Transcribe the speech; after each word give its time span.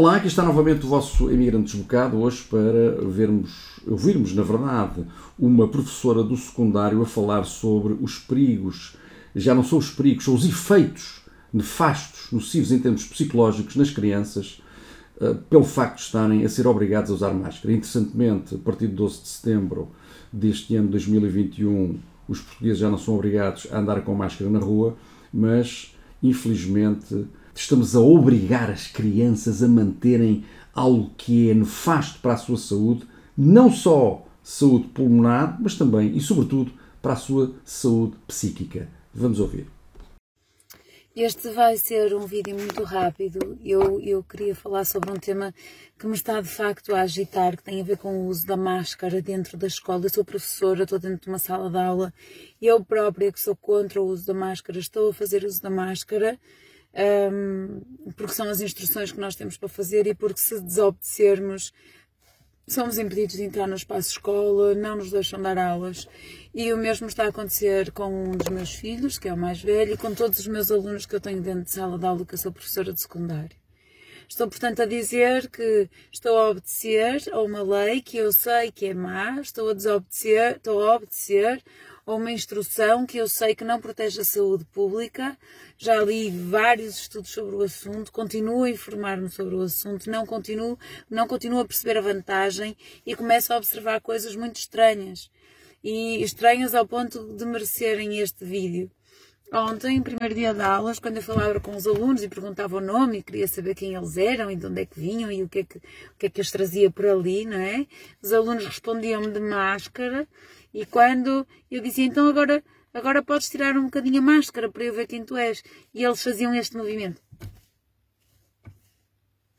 Olá, 0.00 0.16
aqui 0.16 0.28
está 0.28 0.42
novamente 0.42 0.86
o 0.86 0.88
vosso 0.88 1.30
imigrante 1.30 1.72
desbocado, 1.72 2.16
hoje 2.16 2.42
para 2.48 3.06
vermos, 3.06 3.78
ouvirmos, 3.86 4.34
na 4.34 4.42
verdade, 4.42 5.04
uma 5.38 5.68
professora 5.68 6.22
do 6.22 6.34
secundário 6.38 7.02
a 7.02 7.04
falar 7.04 7.44
sobre 7.44 7.94
os 8.00 8.18
perigos, 8.18 8.96
já 9.36 9.54
não 9.54 9.62
são 9.62 9.78
os 9.78 9.90
perigos, 9.90 10.24
são 10.24 10.32
os 10.32 10.46
efeitos 10.46 11.20
nefastos, 11.52 12.32
nocivos 12.32 12.72
em 12.72 12.78
termos 12.78 13.04
psicológicos 13.04 13.76
nas 13.76 13.90
crianças, 13.90 14.62
eh, 15.20 15.36
pelo 15.50 15.64
facto 15.64 15.96
de 15.96 16.04
estarem 16.04 16.46
a 16.46 16.48
ser 16.48 16.66
obrigados 16.66 17.10
a 17.10 17.14
usar 17.14 17.34
máscara. 17.34 17.74
Interessantemente, 17.74 18.54
a 18.54 18.58
partir 18.58 18.86
de 18.86 18.94
12 18.94 19.20
de 19.20 19.28
setembro 19.28 19.90
deste 20.32 20.74
ano 20.76 20.88
2021, 20.88 21.98
os 22.26 22.40
portugueses 22.40 22.78
já 22.78 22.88
não 22.88 22.96
são 22.96 23.16
obrigados 23.16 23.68
a 23.70 23.78
andar 23.78 24.00
com 24.00 24.14
máscara 24.14 24.48
na 24.48 24.60
rua, 24.60 24.96
mas, 25.30 25.94
infelizmente, 26.22 27.26
estamos 27.54 27.94
a 27.94 28.00
obrigar 28.00 28.70
as 28.70 28.86
crianças 28.86 29.62
a 29.62 29.68
manterem 29.68 30.44
algo 30.72 31.10
que 31.16 31.50
é 31.50 31.54
nefasto 31.54 32.20
para 32.20 32.34
a 32.34 32.38
sua 32.38 32.56
saúde, 32.56 33.06
não 33.36 33.70
só 33.70 34.26
saúde 34.42 34.88
pulmonar, 34.88 35.58
mas 35.60 35.76
também 35.76 36.16
e 36.16 36.20
sobretudo 36.20 36.72
para 37.02 37.14
a 37.14 37.16
sua 37.16 37.54
saúde 37.64 38.16
psíquica. 38.26 38.88
Vamos 39.12 39.40
ouvir. 39.40 39.66
Este 41.14 41.50
vai 41.50 41.76
ser 41.76 42.14
um 42.14 42.24
vídeo 42.24 42.56
muito 42.56 42.84
rápido. 42.84 43.58
Eu, 43.64 44.00
eu 44.00 44.22
queria 44.22 44.54
falar 44.54 44.84
sobre 44.84 45.10
um 45.10 45.16
tema 45.16 45.52
que 45.98 46.06
me 46.06 46.14
está 46.14 46.40
de 46.40 46.48
facto 46.48 46.94
a 46.94 47.00
agitar, 47.00 47.56
que 47.56 47.64
tem 47.64 47.80
a 47.80 47.84
ver 47.84 47.98
com 47.98 48.16
o 48.16 48.26
uso 48.28 48.46
da 48.46 48.56
máscara 48.56 49.20
dentro 49.20 49.58
da 49.58 49.66
escola. 49.66 50.04
Eu 50.04 50.10
sou 50.10 50.24
professora, 50.24 50.84
estou 50.84 51.00
dentro 51.00 51.22
de 51.22 51.28
uma 51.28 51.40
sala 51.40 51.68
de 51.68 51.76
aula 51.76 52.14
e 52.60 52.66
eu 52.66 52.82
própria, 52.84 53.32
que 53.32 53.40
sou 53.40 53.56
contra 53.56 54.00
o 54.00 54.06
uso 54.06 54.24
da 54.24 54.34
máscara, 54.34 54.78
estou 54.78 55.10
a 55.10 55.12
fazer 55.12 55.44
uso 55.44 55.60
da 55.60 55.68
máscara 55.68 56.38
um, 57.32 57.80
porque 58.16 58.32
são 58.32 58.48
as 58.48 58.60
instruções 58.60 59.12
que 59.12 59.20
nós 59.20 59.36
temos 59.36 59.56
para 59.56 59.68
fazer 59.68 60.06
e 60.06 60.14
porque 60.14 60.40
se 60.40 60.60
desobedecermos 60.60 61.72
somos 62.70 62.98
impedidos 62.98 63.36
de 63.36 63.42
entrar 63.42 63.66
no 63.66 63.74
espaço 63.74 64.10
escola, 64.10 64.74
não 64.74 64.96
nos 64.96 65.10
deixam 65.10 65.42
dar 65.42 65.58
aulas. 65.58 66.06
E 66.54 66.72
o 66.72 66.76
mesmo 66.76 67.08
está 67.08 67.24
a 67.24 67.28
acontecer 67.28 67.90
com 67.90 68.30
um 68.30 68.36
dos 68.36 68.48
meus 68.48 68.72
filhos, 68.72 69.18
que 69.18 69.28
é 69.28 69.32
o 69.32 69.36
mais 69.36 69.60
velho, 69.60 69.94
e 69.94 69.96
com 69.96 70.14
todos 70.14 70.38
os 70.38 70.46
meus 70.46 70.70
alunos 70.70 71.04
que 71.04 71.14
eu 71.14 71.20
tenho 71.20 71.42
dentro 71.42 71.64
de 71.64 71.72
sala 71.72 71.98
de 71.98 72.06
aula, 72.06 72.24
que 72.24 72.34
eu 72.34 72.38
sou 72.38 72.52
professora 72.52 72.92
de 72.92 73.00
secundário. 73.00 73.56
Estou, 74.30 74.46
portanto, 74.46 74.80
a 74.80 74.86
dizer 74.86 75.50
que 75.50 75.90
estou 76.12 76.38
a 76.38 76.50
obedecer 76.50 77.20
a 77.32 77.42
uma 77.42 77.62
lei 77.64 78.00
que 78.00 78.16
eu 78.16 78.30
sei 78.30 78.70
que 78.70 78.86
é 78.86 78.94
má, 78.94 79.40
estou 79.40 79.68
a 79.68 79.74
desobedecer, 79.74 80.56
estou 80.56 80.80
a 80.84 80.94
obedecer 80.94 81.60
a 82.06 82.14
uma 82.14 82.30
instrução 82.30 83.04
que 83.04 83.18
eu 83.18 83.26
sei 83.26 83.56
que 83.56 83.64
não 83.64 83.80
protege 83.80 84.20
a 84.20 84.24
saúde 84.24 84.64
pública. 84.66 85.36
Já 85.76 86.00
li 86.04 86.30
vários 86.30 87.00
estudos 87.00 87.30
sobre 87.30 87.56
o 87.56 87.62
assunto, 87.62 88.12
continuo 88.12 88.62
a 88.62 88.70
informar-me 88.70 89.28
sobre 89.28 89.56
o 89.56 89.62
assunto, 89.62 90.08
não 90.08 90.24
continuo, 90.24 90.78
não 91.10 91.26
continuo 91.26 91.58
a 91.58 91.66
perceber 91.66 91.98
a 91.98 92.00
vantagem 92.00 92.76
e 93.04 93.16
começo 93.16 93.52
a 93.52 93.56
observar 93.56 94.00
coisas 94.00 94.36
muito 94.36 94.56
estranhas. 94.56 95.28
E 95.82 96.22
estranhas 96.22 96.72
ao 96.72 96.86
ponto 96.86 97.34
de 97.34 97.44
merecerem 97.44 98.20
este 98.20 98.44
vídeo. 98.44 98.92
Ontem, 99.52 100.00
primeiro 100.00 100.32
dia 100.32 100.54
de 100.54 100.60
aulas, 100.60 101.00
quando 101.00 101.16
eu 101.16 101.22
falava 101.24 101.58
com 101.58 101.74
os 101.74 101.84
alunos 101.84 102.22
e 102.22 102.28
perguntava 102.28 102.76
o 102.76 102.80
nome 102.80 103.18
e 103.18 103.22
queria 103.22 103.48
saber 103.48 103.74
quem 103.74 103.96
eles 103.96 104.16
eram 104.16 104.48
e 104.48 104.54
de 104.54 104.64
onde 104.64 104.82
é 104.82 104.86
que 104.86 105.00
vinham 105.00 105.30
e 105.30 105.42
o 105.42 105.48
que 105.48 105.58
é 105.58 105.64
que, 105.64 105.78
o 105.78 105.82
que, 106.16 106.26
é 106.26 106.30
que 106.30 106.40
os 106.40 106.52
trazia 106.52 106.88
por 106.88 107.04
ali, 107.04 107.44
não 107.44 107.58
é? 107.58 107.84
Os 108.22 108.32
alunos 108.32 108.64
respondiam-me 108.64 109.28
de 109.32 109.40
máscara 109.40 110.28
e 110.72 110.86
quando 110.86 111.44
eu 111.68 111.82
dizia, 111.82 112.04
então 112.04 112.28
agora, 112.28 112.62
agora 112.94 113.24
podes 113.24 113.50
tirar 113.50 113.76
um 113.76 113.86
bocadinho 113.86 114.20
a 114.20 114.22
máscara 114.22 114.70
para 114.70 114.84
eu 114.84 114.94
ver 114.94 115.08
quem 115.08 115.24
tu 115.24 115.36
és. 115.36 115.64
E 115.92 116.04
eles 116.04 116.22
faziam 116.22 116.54
este 116.54 116.76
movimento. 116.76 117.20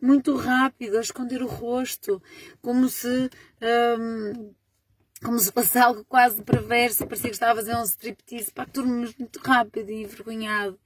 Muito 0.02 0.38
rápido, 0.38 0.98
a 0.98 1.02
esconder 1.02 1.44
o 1.44 1.48
rosto, 1.48 2.23
como 2.61 2.88
se 2.88 3.30
hum, 4.00 4.53
como 5.23 5.38
se 5.39 5.52
fosse 5.52 5.77
algo 5.77 6.03
quase 6.05 6.41
perverso, 6.41 7.05
parecia 7.05 7.30
que 7.30 7.36
estava 7.36 7.53
a 7.53 7.55
fazer 7.64 7.75
um 7.75 7.83
striptease, 7.83 8.52
para 8.52 8.65
turmas 8.65 9.14
muito 9.17 9.39
rápido 9.39 9.89
e 9.89 10.04
envergonhado. 10.04 10.80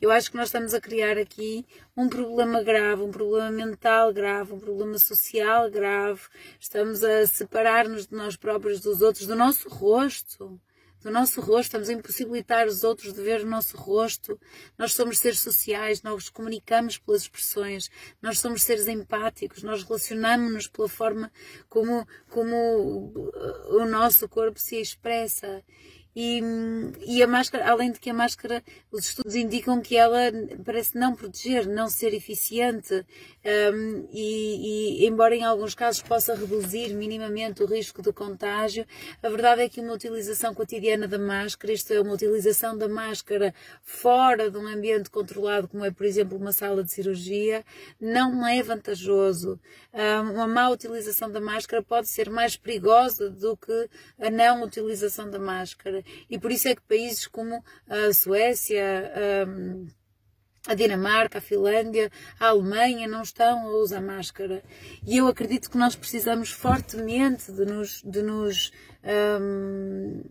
Eu 0.00 0.10
acho 0.10 0.30
que 0.30 0.36
nós 0.36 0.48
estamos 0.48 0.72
a 0.72 0.80
criar 0.80 1.18
aqui 1.18 1.66
um 1.96 2.08
problema 2.08 2.62
grave, 2.62 3.02
um 3.02 3.10
problema 3.10 3.50
mental 3.50 4.12
grave, 4.12 4.52
um 4.52 4.58
problema 4.58 4.98
social 4.98 5.70
grave. 5.70 6.22
Estamos 6.58 7.04
a 7.04 7.26
separar-nos 7.26 8.06
de 8.06 8.14
nós 8.14 8.36
próprios 8.36 8.80
dos 8.80 9.02
outros, 9.02 9.26
do 9.26 9.36
nosso 9.36 9.68
rosto 9.68 10.60
do 11.04 11.10
nosso 11.10 11.38
rosto, 11.42 11.64
estamos 11.64 11.90
a 11.90 11.92
impossibilitar 11.92 12.66
os 12.66 12.82
outros 12.82 13.12
de 13.12 13.20
ver 13.20 13.42
o 13.42 13.46
nosso 13.46 13.76
rosto. 13.76 14.40
Nós 14.78 14.94
somos 14.94 15.18
seres 15.18 15.38
sociais, 15.38 16.02
nós 16.02 16.30
comunicamos 16.30 16.96
pelas 16.96 17.22
expressões, 17.22 17.90
nós 18.22 18.40
somos 18.40 18.62
seres 18.62 18.88
empáticos, 18.88 19.62
nós 19.62 19.82
relacionamos-nos 19.82 20.66
pela 20.66 20.88
forma 20.88 21.30
como, 21.68 22.08
como 22.30 23.12
o 23.68 23.84
nosso 23.84 24.26
corpo 24.26 24.58
se 24.58 24.80
expressa. 24.80 25.62
E, 26.16 26.40
e, 27.04 27.22
a 27.22 27.26
máscara, 27.26 27.68
além 27.68 27.90
de 27.90 27.98
que 27.98 28.08
a 28.08 28.14
máscara, 28.14 28.62
os 28.92 29.06
estudos 29.06 29.34
indicam 29.34 29.80
que 29.80 29.96
ela 29.96 30.20
parece 30.64 30.96
não 30.96 31.14
proteger, 31.14 31.66
não 31.66 31.88
ser 31.88 32.14
eficiente, 32.14 33.04
um, 33.74 34.08
e, 34.12 35.02
e, 35.02 35.06
embora 35.06 35.34
em 35.34 35.42
alguns 35.42 35.74
casos 35.74 36.02
possa 36.02 36.34
reduzir 36.34 36.94
minimamente 36.94 37.62
o 37.62 37.66
risco 37.66 38.00
de 38.00 38.12
contágio, 38.12 38.86
a 39.22 39.28
verdade 39.28 39.62
é 39.62 39.68
que 39.68 39.80
uma 39.80 39.92
utilização 39.92 40.54
cotidiana 40.54 41.08
da 41.08 41.18
máscara, 41.18 41.72
isto 41.72 41.92
é, 41.92 42.00
uma 42.00 42.14
utilização 42.14 42.78
da 42.78 42.88
máscara 42.88 43.52
fora 43.82 44.48
de 44.48 44.56
um 44.56 44.68
ambiente 44.68 45.10
controlado, 45.10 45.66
como 45.66 45.84
é, 45.84 45.90
por 45.90 46.06
exemplo, 46.06 46.38
uma 46.38 46.52
sala 46.52 46.84
de 46.84 46.92
cirurgia, 46.92 47.64
não 48.00 48.46
é 48.46 48.62
vantajoso. 48.62 49.58
Um, 49.92 50.34
uma 50.34 50.46
má 50.46 50.68
utilização 50.68 51.30
da 51.30 51.40
máscara 51.40 51.82
pode 51.82 52.08
ser 52.08 52.30
mais 52.30 52.56
perigosa 52.56 53.28
do 53.30 53.56
que 53.56 53.88
a 54.20 54.30
não 54.30 54.62
utilização 54.62 55.28
da 55.28 55.38
máscara. 55.38 56.03
E 56.28 56.38
por 56.38 56.50
isso 56.50 56.68
é 56.68 56.74
que 56.74 56.82
países 56.82 57.26
como 57.26 57.62
a 57.88 58.12
Suécia, 58.12 59.12
a 60.66 60.74
Dinamarca, 60.74 61.38
a 61.38 61.42
Finlândia, 61.42 62.10
a 62.40 62.46
Alemanha 62.48 63.06
não 63.06 63.22
estão 63.22 63.66
a 63.66 63.76
usar 63.76 64.00
máscara. 64.00 64.62
E 65.06 65.16
eu 65.16 65.26
acredito 65.26 65.70
que 65.70 65.76
nós 65.76 65.94
precisamos 65.94 66.50
fortemente 66.50 67.52
de 67.52 67.64
nos, 67.64 68.02
de 68.02 68.22
nos 68.22 68.72
um, 69.40 70.22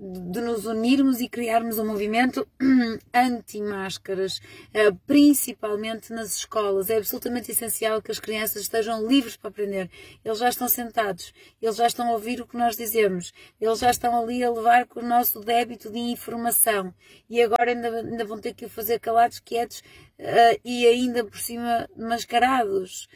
de 0.00 0.40
nos 0.40 0.64
unirmos 0.64 1.20
e 1.20 1.28
criarmos 1.28 1.76
um 1.78 1.86
movimento 1.86 2.46
anti-máscaras, 3.12 4.40
eh, 4.72 4.92
principalmente 5.06 6.12
nas 6.12 6.36
escolas. 6.36 6.88
É 6.88 6.98
absolutamente 6.98 7.50
essencial 7.50 8.00
que 8.00 8.12
as 8.12 8.20
crianças 8.20 8.62
estejam 8.62 9.04
livres 9.04 9.36
para 9.36 9.50
aprender. 9.50 9.90
Eles 10.24 10.38
já 10.38 10.48
estão 10.48 10.68
sentados, 10.68 11.34
eles 11.60 11.74
já 11.74 11.86
estão 11.88 12.08
a 12.08 12.12
ouvir 12.12 12.40
o 12.40 12.46
que 12.46 12.56
nós 12.56 12.76
dizemos, 12.76 13.32
eles 13.60 13.80
já 13.80 13.90
estão 13.90 14.16
ali 14.22 14.44
a 14.44 14.50
levar 14.50 14.86
com 14.86 15.00
o 15.00 15.06
nosso 15.06 15.40
débito 15.40 15.90
de 15.90 15.98
informação 15.98 16.94
e 17.28 17.42
agora 17.42 17.72
ainda, 17.72 17.88
ainda 17.88 18.24
vão 18.24 18.38
ter 18.38 18.54
que 18.54 18.66
o 18.66 18.70
fazer 18.70 19.00
calados, 19.00 19.40
quietos 19.40 19.80
uh, 20.18 20.60
e 20.64 20.86
ainda 20.86 21.24
por 21.24 21.38
cima 21.38 21.88
mascarados. 21.96 23.08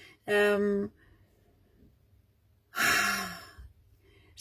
Um, 0.59 0.88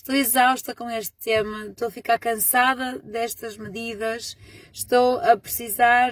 Estou 0.02 0.16
exausta 0.16 0.74
com 0.74 0.90
este 0.90 1.14
tema, 1.24 1.68
estou 1.68 1.88
a 1.88 1.92
ficar 1.92 2.18
cansada 2.18 2.98
destas 3.04 3.56
medidas, 3.56 4.36
estou 4.74 5.20
a 5.20 5.38
precisar 5.38 6.12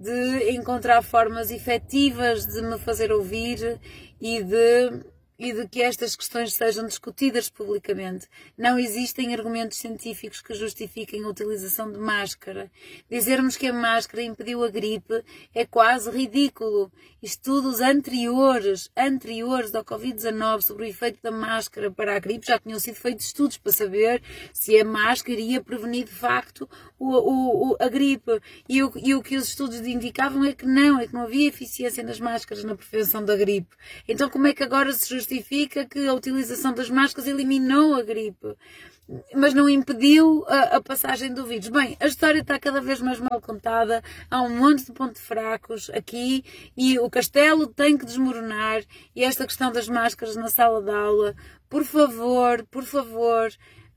de 0.00 0.50
encontrar 0.50 1.00
formas 1.00 1.52
efetivas 1.52 2.44
de 2.44 2.60
me 2.60 2.76
fazer 2.76 3.12
ouvir 3.12 3.78
e 4.20 4.42
de 4.42 5.04
e 5.40 5.54
de 5.54 5.66
que 5.66 5.82
estas 5.82 6.14
questões 6.14 6.52
sejam 6.52 6.86
discutidas 6.86 7.48
publicamente. 7.48 8.28
Não 8.58 8.78
existem 8.78 9.34
argumentos 9.34 9.78
científicos 9.78 10.42
que 10.42 10.52
justifiquem 10.52 11.24
a 11.24 11.28
utilização 11.28 11.90
de 11.90 11.98
máscara. 11.98 12.70
Dizermos 13.10 13.56
que 13.56 13.66
a 13.66 13.72
máscara 13.72 14.22
impediu 14.22 14.62
a 14.62 14.68
gripe 14.68 15.24
é 15.54 15.64
quase 15.64 16.10
ridículo. 16.10 16.92
Estudos 17.22 17.80
anteriores, 17.80 18.90
anteriores 18.94 19.74
ao 19.74 19.82
Covid-19 19.82 20.60
sobre 20.60 20.84
o 20.84 20.86
efeito 20.86 21.22
da 21.22 21.32
máscara 21.32 21.90
para 21.90 22.16
a 22.16 22.18
gripe 22.18 22.46
já 22.46 22.58
tinham 22.58 22.78
sido 22.78 22.96
feitos 22.96 23.24
estudos 23.24 23.56
para 23.56 23.72
saber 23.72 24.22
se 24.52 24.78
a 24.78 24.84
máscara 24.84 25.40
iria 25.40 25.62
prevenir 25.62 26.04
de 26.04 26.12
facto 26.12 26.68
o, 26.98 27.70
o, 27.72 27.76
a 27.80 27.88
gripe. 27.88 28.42
E 28.68 28.82
o, 28.82 28.92
e 28.94 29.14
o 29.14 29.22
que 29.22 29.36
os 29.38 29.48
estudos 29.48 29.80
indicavam 29.80 30.44
é 30.44 30.52
que 30.52 30.66
não, 30.66 31.00
é 31.00 31.06
que 31.06 31.14
não 31.14 31.22
havia 31.22 31.48
eficiência 31.48 32.02
nas 32.02 32.20
máscaras 32.20 32.62
na 32.62 32.74
prevenção 32.74 33.24
da 33.24 33.34
gripe. 33.34 33.74
Então 34.06 34.28
como 34.28 34.46
é 34.46 34.52
que 34.52 34.62
agora 34.62 34.92
se 34.92 35.08
justifica 35.08 35.29
justifica 35.30 35.86
que 35.86 36.06
a 36.06 36.14
utilização 36.14 36.72
das 36.74 36.90
máscaras 36.90 37.28
eliminou 37.28 37.94
a 37.94 38.02
gripe, 38.02 38.56
mas 39.34 39.54
não 39.54 39.68
impediu 39.68 40.44
a, 40.48 40.76
a, 40.76 40.80
passagem 40.80 41.32
do 41.32 41.46
vírus. 41.46 41.68
Bem, 41.68 41.96
a 42.00 42.06
história 42.06 42.40
está 42.40 42.58
cada 42.58 42.80
vez 42.80 43.00
mais 43.00 43.20
mal 43.20 43.40
contada, 43.40 44.02
há 44.28 44.42
um 44.42 44.56
monte 44.56 44.86
de 44.86 44.92
pontos 44.92 45.20
fracos 45.20 45.88
aqui 45.90 46.44
e 46.76 46.98
o 46.98 47.08
castelo 47.08 47.68
tem 47.68 47.96
que 47.96 48.04
desmoronar. 48.04 48.82
E 49.14 49.22
esta 49.22 49.46
questão 49.46 49.70
das 49.70 49.88
máscaras 49.88 50.34
na 50.34 50.48
sala 50.48 50.82
de 50.82 50.90
aula, 50.90 51.34
por 51.68 51.84
favor, 51.84 52.64
por 52.70 52.84
favor, 52.84 53.50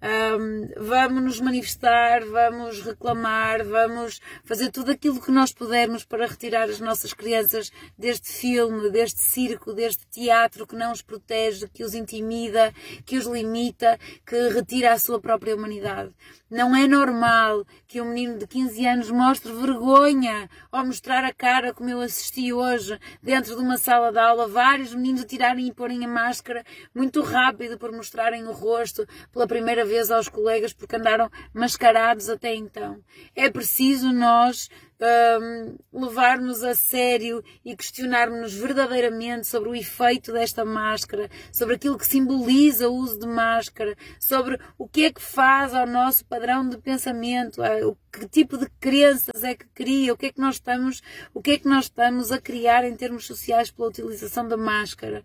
Um, 0.04 0.68
vamos 0.76 1.24
nos 1.24 1.40
manifestar, 1.40 2.26
vamos 2.26 2.82
reclamar, 2.82 3.64
vamos 3.64 4.20
fazer 4.44 4.70
tudo 4.70 4.92
aquilo 4.92 5.22
que 5.22 5.32
nós 5.32 5.54
pudermos 5.54 6.04
para 6.04 6.28
retirar 6.28 6.64
as 6.64 6.82
nossas 6.82 7.14
crianças 7.14 7.72
deste 7.98 8.28
filme, 8.28 8.90
deste 8.90 9.22
circo, 9.22 9.72
deste 9.72 10.06
teatro 10.08 10.68
que 10.68 10.76
não 10.76 10.92
os 10.92 11.02
protege, 11.02 11.70
que 11.70 11.86
os 11.86 11.94
intimida, 11.94 12.74
que 13.06 13.18
os 13.18 13.26
limita, 13.26 13.98
que 14.26 14.50
retira 14.50 14.92
a 14.92 15.00
sua 15.00 15.22
própria 15.22 15.56
humanidade. 15.56 16.12
Não 16.52 16.76
é 16.76 16.86
normal 16.86 17.66
que 17.88 18.02
um 18.02 18.10
menino 18.10 18.38
de 18.38 18.46
15 18.46 18.86
anos 18.86 19.10
mostre 19.10 19.54
vergonha 19.54 20.50
ao 20.70 20.86
mostrar 20.86 21.24
a 21.24 21.34
cara, 21.34 21.74
como 21.74 21.90
eu 21.90 22.02
assisti 22.02 22.52
hoje, 22.52 23.00
dentro 23.22 23.56
de 23.56 23.62
uma 23.62 23.78
sala 23.78 24.12
de 24.12 24.20
aula, 24.20 24.50
vários 24.50 24.94
meninos 24.94 25.22
a 25.22 25.26
tirarem 25.26 25.68
e 25.68 25.74
porem 25.74 26.04
a 26.04 26.08
máscara 26.10 26.64
muito 26.94 27.22
rápido 27.22 27.78
por 27.78 27.92
mostrarem 27.94 28.46
o 28.46 28.52
rosto 28.52 29.08
pela 29.32 29.48
primeira 29.48 29.86
vez 29.86 29.93
aos 30.12 30.30
colegas 30.30 30.74
porque 30.74 30.96
andaram 30.96 31.30
mascarados 31.54 32.30
até 32.30 32.54
então. 32.54 33.00
É 33.36 33.50
preciso 33.50 34.12
nós 34.12 34.70
um, 35.04 35.78
levarmos 36.06 36.64
a 36.64 36.74
sério 36.74 37.44
e 37.64 37.76
questionarmos-nos 37.76 38.54
verdadeiramente 38.54 39.48
sobre 39.48 39.70
o 39.70 39.76
efeito 39.76 40.32
desta 40.32 40.64
máscara, 40.64 41.30
sobre 41.52 41.76
aquilo 41.76 41.98
que 41.98 42.08
simboliza 42.08 42.90
o 42.90 42.96
uso 42.96 43.20
de 43.20 43.28
máscara, 43.28 43.96
sobre 44.20 44.60
o 44.78 44.88
que 44.88 45.06
é 45.06 45.12
que 45.12 45.22
faz 45.22 45.74
ao 45.74 45.86
nosso 45.86 46.26
padrão 46.26 46.68
de 46.68 46.78
pensamento, 46.78 47.62
o 47.62 47.98
que 48.12 48.28
tipo 48.28 48.58
de 48.58 48.68
crenças 48.80 49.44
é 49.44 49.56
que 49.56 49.66
cria, 49.74 50.14
o 50.14 50.18
que 50.18 50.28
é 50.28 50.32
que 50.32 50.40
nós 50.40 50.56
estamos, 50.56 51.02
o 51.34 51.42
que 51.42 51.52
é 51.52 51.58
que 51.58 51.68
nós 51.68 51.86
estamos 51.86 52.32
a 52.32 52.40
criar 52.40 52.86
em 52.86 52.96
termos 52.96 53.26
sociais 53.26 53.72
pela 53.72 53.90
utilização 53.90 54.48
da 54.48 54.58
máscara. 54.58 55.24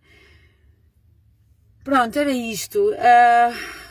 Pronto, 1.84 2.18
era 2.18 2.32
isto. 2.32 2.90
Uh 2.90 3.87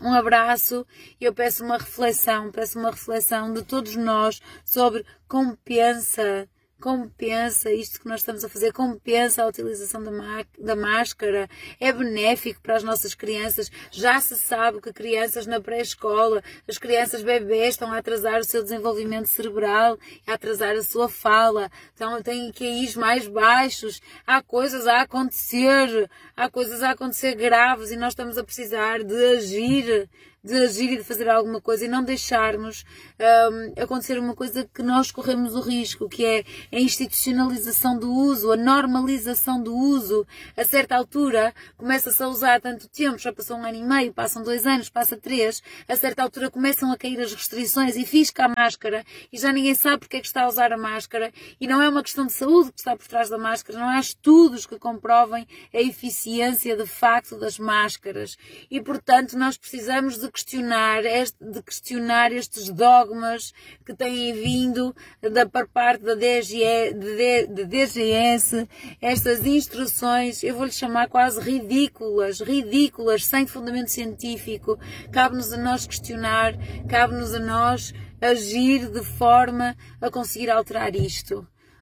um 0.00 0.12
abraço 0.12 0.86
e 1.20 1.24
eu 1.24 1.32
peço 1.32 1.64
uma 1.64 1.78
reflexão, 1.78 2.50
peço 2.50 2.78
uma 2.78 2.90
reflexão 2.90 3.52
de 3.52 3.62
todos 3.62 3.96
nós 3.96 4.40
sobre 4.64 5.04
compensa 5.28 6.48
compensa 6.80 7.72
isto 7.72 8.00
que 8.00 8.08
nós 8.08 8.20
estamos 8.20 8.44
a 8.44 8.48
fazer, 8.48 8.72
compensa 8.72 9.42
a 9.42 9.46
utilização 9.46 10.02
da, 10.02 10.10
da 10.58 10.76
máscara, 10.76 11.48
é 11.80 11.92
benéfico 11.92 12.60
para 12.60 12.76
as 12.76 12.82
nossas 12.82 13.14
crianças. 13.14 13.70
Já 13.90 14.20
se 14.20 14.36
sabe 14.36 14.80
que 14.80 14.92
crianças 14.92 15.46
na 15.46 15.60
pré-escola, 15.60 16.42
as 16.68 16.78
crianças 16.78 17.22
bebês 17.22 17.70
estão 17.70 17.92
a 17.92 17.98
atrasar 17.98 18.40
o 18.40 18.44
seu 18.44 18.62
desenvolvimento 18.62 19.26
cerebral, 19.26 19.98
a 20.26 20.34
atrasar 20.34 20.76
a 20.76 20.82
sua 20.82 21.08
fala, 21.08 21.70
então 21.94 22.22
têm 22.22 22.52
QIs 22.52 22.94
mais 22.94 23.26
baixos, 23.26 24.00
há 24.26 24.42
coisas 24.42 24.86
a 24.86 25.02
acontecer, 25.02 26.10
há 26.36 26.50
coisas 26.50 26.82
a 26.82 26.90
acontecer 26.90 27.34
graves 27.34 27.90
e 27.90 27.96
nós 27.96 28.12
estamos 28.12 28.36
a 28.36 28.44
precisar 28.44 29.02
de 29.02 29.36
agir 29.36 30.08
de 30.46 30.54
agir 30.54 30.92
e 30.92 30.96
de 30.98 31.02
fazer 31.02 31.28
alguma 31.28 31.60
coisa 31.60 31.84
e 31.84 31.88
não 31.88 32.04
deixarmos 32.04 32.84
um, 33.18 33.82
acontecer 33.82 34.16
uma 34.16 34.34
coisa 34.34 34.68
que 34.72 34.80
nós 34.80 35.10
corremos 35.10 35.56
o 35.56 35.60
risco, 35.60 36.08
que 36.08 36.24
é 36.24 36.44
a 36.72 36.78
institucionalização 36.78 37.98
do 37.98 38.12
uso, 38.12 38.52
a 38.52 38.56
normalização 38.56 39.60
do 39.60 39.74
uso. 39.74 40.24
A 40.56 40.64
certa 40.64 40.94
altura 40.94 41.52
começa-se 41.76 42.22
a 42.22 42.28
usar 42.28 42.60
tanto 42.60 42.88
tempo, 42.88 43.18
já 43.18 43.32
passou 43.32 43.56
um 43.56 43.64
ano 43.64 43.76
e 43.76 43.82
meio, 43.82 44.12
passam 44.12 44.40
dois 44.44 44.64
anos, 44.64 44.88
passa 44.88 45.16
três, 45.16 45.60
a 45.88 45.96
certa 45.96 46.22
altura 46.22 46.48
começam 46.48 46.92
a 46.92 46.96
cair 46.96 47.20
as 47.20 47.34
restrições 47.34 47.96
e 47.96 48.06
fisca 48.06 48.44
a 48.44 48.48
máscara 48.48 49.04
e 49.32 49.38
já 49.38 49.52
ninguém 49.52 49.74
sabe 49.74 49.98
porque 49.98 50.18
é 50.18 50.20
que 50.20 50.26
está 50.28 50.44
a 50.44 50.48
usar 50.48 50.72
a 50.72 50.78
máscara 50.78 51.32
e 51.60 51.66
não 51.66 51.82
é 51.82 51.88
uma 51.88 52.04
questão 52.04 52.24
de 52.24 52.32
saúde 52.32 52.70
que 52.70 52.78
está 52.78 52.96
por 52.96 53.08
trás 53.08 53.28
da 53.28 53.36
máscara, 53.36 53.80
não 53.80 53.88
há 53.88 53.98
estudos 53.98 54.64
que 54.64 54.78
comprovem 54.78 55.44
a 55.74 55.80
eficiência 55.80 56.76
de 56.76 56.86
facto 56.86 57.36
das 57.36 57.58
máscaras 57.58 58.36
e 58.70 58.80
portanto 58.80 59.36
nós 59.36 59.56
precisamos 59.56 60.18
de 60.18 60.35
questionar, 60.36 61.02
de 61.02 61.62
questionar 61.62 62.30
estes 62.30 62.68
dogmas 62.68 63.54
que 63.86 63.94
têm 63.94 64.34
vindo 64.34 64.94
da 65.22 65.46
por 65.46 65.66
parte 65.66 66.04
da 66.04 66.14
de, 66.14 67.46
de 67.46 67.64
DGS, 67.64 68.68
estas 69.00 69.46
instruções, 69.46 70.42
eu 70.42 70.54
vou-lhe 70.54 70.72
chamar 70.72 71.08
quase 71.08 71.40
ridículas, 71.40 72.40
ridículas, 72.40 73.24
sem 73.24 73.46
fundamento 73.46 73.90
científico. 73.90 74.78
Cabe-nos 75.10 75.50
a 75.52 75.56
nós 75.56 75.86
questionar, 75.86 76.52
cabe-nos 76.86 77.32
a 77.32 77.40
nós 77.40 77.94
agir 78.20 78.90
de 78.90 79.02
forma 79.02 79.74
a 80.00 80.10
conseguir 80.10 80.50
alterar 80.50 80.94
isto. 80.94 81.48